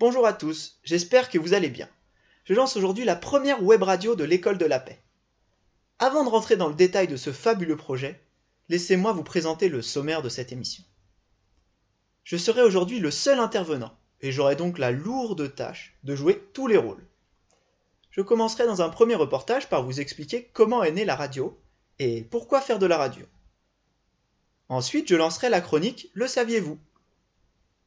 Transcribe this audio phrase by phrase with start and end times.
[0.00, 1.86] Bonjour à tous, j'espère que vous allez bien.
[2.44, 4.98] Je lance aujourd'hui la première web radio de l'école de la paix.
[5.98, 8.18] Avant de rentrer dans le détail de ce fabuleux projet,
[8.70, 10.82] laissez-moi vous présenter le sommaire de cette émission.
[12.24, 16.66] Je serai aujourd'hui le seul intervenant, et j'aurai donc la lourde tâche de jouer tous
[16.66, 17.06] les rôles.
[18.10, 21.60] Je commencerai dans un premier reportage par vous expliquer comment est née la radio
[21.98, 23.26] et pourquoi faire de la radio.
[24.70, 26.78] Ensuite, je lancerai la chronique Le saviez-vous?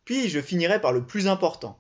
[0.05, 1.79] Puis je finirai par le plus important,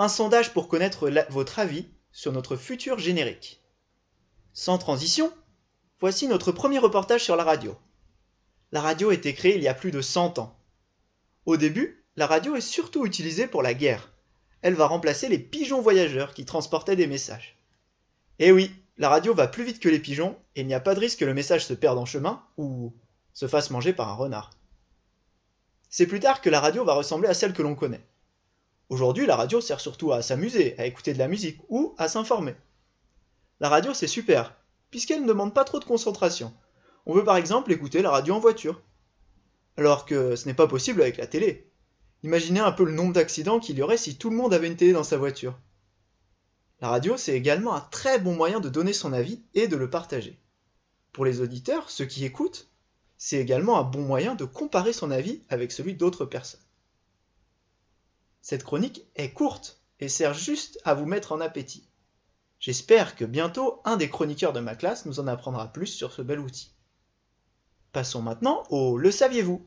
[0.00, 3.60] un sondage pour connaître votre avis sur notre futur générique.
[4.54, 5.30] Sans transition,
[6.00, 7.76] voici notre premier reportage sur la radio.
[8.72, 10.58] La radio a été créée il y a plus de 100 ans.
[11.44, 14.10] Au début, la radio est surtout utilisée pour la guerre.
[14.62, 17.58] Elle va remplacer les pigeons voyageurs qui transportaient des messages.
[18.38, 20.94] Eh oui, la radio va plus vite que les pigeons et il n'y a pas
[20.94, 22.94] de risque que le message se perde en chemin ou
[23.34, 24.48] se fasse manger par un renard.
[25.90, 28.06] C'est plus tard que la radio va ressembler à celle que l'on connaît.
[28.90, 32.56] Aujourd'hui, la radio sert surtout à s'amuser, à écouter de la musique ou à s'informer.
[33.60, 34.56] La radio, c'est super,
[34.90, 36.52] puisqu'elle ne demande pas trop de concentration.
[37.06, 38.82] On veut par exemple écouter la radio en voiture.
[39.76, 41.70] Alors que ce n'est pas possible avec la télé.
[42.24, 44.76] Imaginez un peu le nombre d'accidents qu'il y aurait si tout le monde avait une
[44.76, 45.56] télé dans sa voiture.
[46.80, 49.88] La radio, c'est également un très bon moyen de donner son avis et de le
[49.88, 50.36] partager.
[51.12, 52.68] Pour les auditeurs, ceux qui écoutent,
[53.16, 56.60] c'est également un bon moyen de comparer son avis avec celui d'autres personnes.
[58.42, 61.88] Cette chronique est courte et sert juste à vous mettre en appétit.
[62.58, 66.22] J'espère que bientôt un des chroniqueurs de ma classe nous en apprendra plus sur ce
[66.22, 66.72] bel outil.
[67.92, 69.66] Passons maintenant au Le saviez-vous?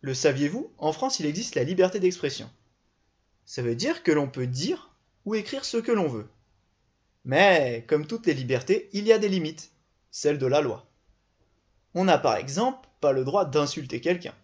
[0.00, 2.50] Le saviez-vous En France, il existe la liberté d'expression.
[3.46, 4.90] Ça veut dire que l'on peut dire
[5.24, 6.28] ou écrire ce que l'on veut.
[7.24, 9.72] Mais, comme toutes les libertés, il y a des limites,
[10.10, 10.86] celles de la loi.
[11.94, 14.34] On n'a par exemple pas le droit d'insulter quelqu'un.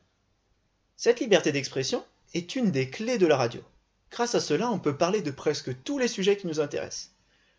[0.96, 3.62] Cette liberté d'expression, est une des clés de la radio.
[4.10, 7.14] Grâce à cela, on peut parler de presque tous les sujets qui nous intéressent.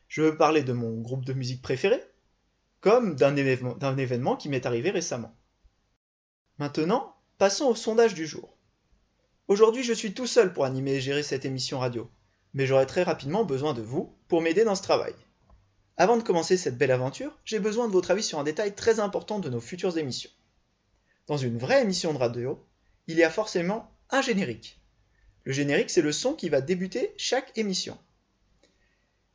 [0.08, 2.03] Je veux parler de mon groupe de musique préféré,
[2.81, 5.33] comme d'un événement, qui m'est arrivé récemment.
[6.58, 8.58] Maintenant, passons au sondage du jour.
[9.48, 12.10] Aujourd'hui, je suis tout seul pour animer et gérer cette émission radio,
[12.54, 15.14] mais j'aurai très rapidement besoin de vous pour m'aider dans ce travail.
[15.98, 18.99] Avant de commencer cette belle aventure, j'ai besoin de votre avis sur un détail très
[18.99, 20.31] important de nos futures émissions.
[21.27, 22.65] Dans une vraie émission de radio,
[23.08, 24.80] il y a forcément un générique.
[25.44, 27.98] Le générique, c'est le son qui va débuter chaque émission.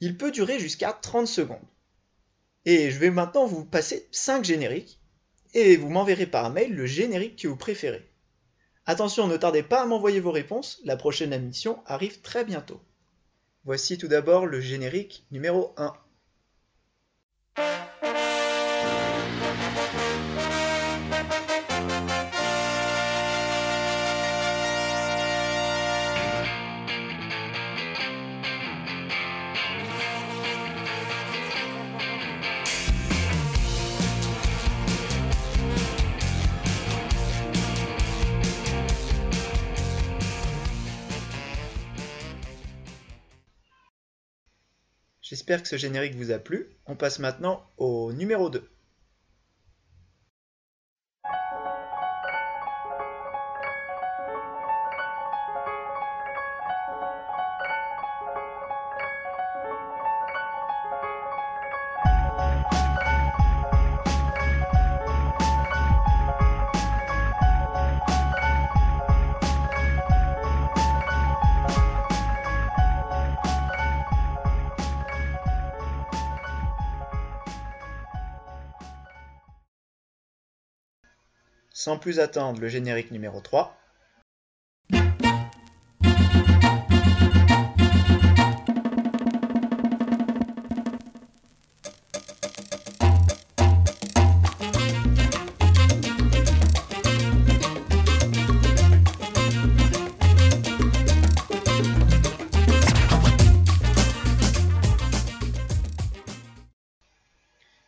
[0.00, 1.58] Il peut durer jusqu'à 30 secondes.
[2.64, 5.00] Et je vais maintenant vous passer 5 génériques
[5.54, 8.06] et vous m'enverrez par mail le générique que vous préférez.
[8.84, 12.80] Attention, ne tardez pas à m'envoyer vos réponses, la prochaine émission arrive très bientôt.
[13.64, 15.92] Voici tout d'abord le générique numéro 1.
[45.28, 46.68] J'espère que ce générique vous a plu.
[46.86, 48.62] On passe maintenant au numéro 2.
[81.78, 83.76] Sans plus attendre le générique numéro 3.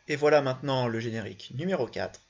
[0.08, 2.27] Et voilà maintenant le générique numéro 4.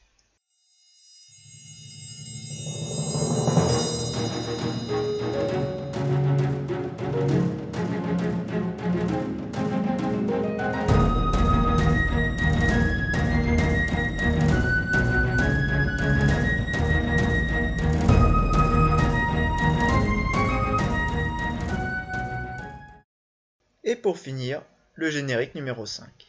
[23.88, 24.60] Et pour finir,
[24.96, 26.27] le générique numéro 5.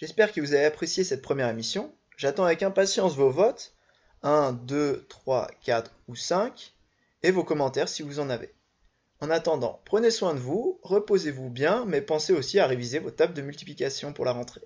[0.00, 1.92] J'espère que vous avez apprécié cette première émission.
[2.16, 3.74] J'attends avec impatience vos votes,
[4.22, 6.72] 1, 2, 3, 4 ou 5,
[7.24, 8.54] et vos commentaires si vous en avez.
[9.18, 13.34] En attendant, prenez soin de vous, reposez-vous bien, mais pensez aussi à réviser vos tables
[13.34, 14.60] de multiplication pour la rentrée.